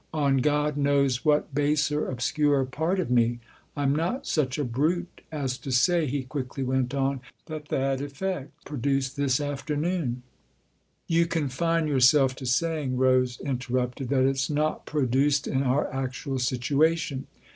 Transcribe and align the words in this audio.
"On 0.25 0.37
God 0.37 0.77
knows 0.77 1.23
what 1.23 1.53
baser, 1.53 2.07
obscurer 2.09 2.65
part 2.65 2.99
of 2.99 3.11
me! 3.11 3.39
I'm 3.77 3.95
not 3.95 4.25
such 4.25 4.57
a 4.57 4.63
brute 4.63 5.21
as 5.31 5.59
to 5.59 5.71
say," 5.71 6.07
he 6.07 6.23
quickly 6.23 6.63
went 6.63 6.95
on," 6.95 7.21
that 7.45 7.67
that 7.67 8.01
effect 8.01 8.49
was 8.63 8.65
not 8.65 8.65
produced 8.65 9.15
this 9.15 9.39
afternoon 9.39 10.23
""You 11.07 11.27
confine 11.27 11.85
yourself 11.85 12.35
to 12.37 12.47
saying," 12.47 12.97
Rose 12.97 13.39
inter 13.41 13.75
rupted," 13.75 14.07
that 14.09 14.23
it's 14.25 14.49
not 14.49 14.87
produced 14.87 15.47
in 15.47 15.61
our 15.61 15.87
actual 15.93 16.37
situa 16.39 16.97
tion." 16.97 17.27